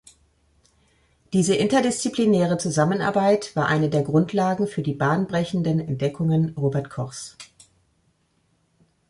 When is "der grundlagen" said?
3.87-4.65